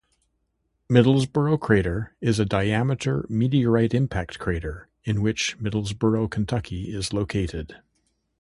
Middlesboro 0.89 1.59
crater 1.59 2.15
is 2.21 2.39
a 2.39 2.43
diameter 2.45 3.23
meteorite 3.29 3.93
impact 3.93 4.39
crater 4.39 4.89
in 5.03 5.21
which 5.21 5.59
Middlesboro, 5.59 6.27
Kentucky, 6.31 6.85
is 6.91 7.13
located. 7.13 7.75